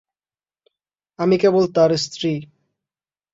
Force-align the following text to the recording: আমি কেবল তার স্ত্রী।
আমি 1.19 1.35
কেবল 1.37 1.63
তার 1.75 1.91
স্ত্রী। 1.97 2.31